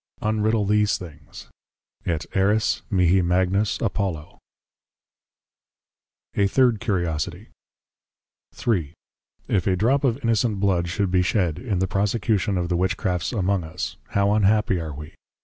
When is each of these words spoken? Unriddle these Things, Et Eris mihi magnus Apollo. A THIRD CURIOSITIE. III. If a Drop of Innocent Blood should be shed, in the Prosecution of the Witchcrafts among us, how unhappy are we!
Unriddle 0.23 0.67
these 0.67 0.97
Things, 0.97 1.51
Et 2.07 2.25
Eris 2.33 2.81
mihi 2.89 3.21
magnus 3.21 3.77
Apollo. 3.81 4.39
A 6.33 6.47
THIRD 6.47 6.79
CURIOSITIE. 6.79 7.49
III. 8.67 8.93
If 9.47 9.67
a 9.67 9.75
Drop 9.75 10.03
of 10.03 10.17
Innocent 10.23 10.59
Blood 10.59 10.87
should 10.89 11.11
be 11.11 11.21
shed, 11.21 11.59
in 11.59 11.77
the 11.77 11.87
Prosecution 11.87 12.57
of 12.57 12.67
the 12.69 12.75
Witchcrafts 12.77 13.31
among 13.31 13.63
us, 13.63 13.97
how 14.07 14.33
unhappy 14.33 14.79
are 14.79 14.91
we! 14.95 15.13